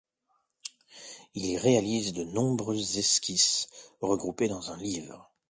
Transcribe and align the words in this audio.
Il 1.35 1.45
y 1.45 1.57
réalise 1.59 2.13
de 2.13 2.23
nombreuses 2.23 2.97
esquisses 2.97 3.67
regroupées 4.01 4.47
dans 4.47 4.71
un 4.71 4.77
livre. 4.77 5.31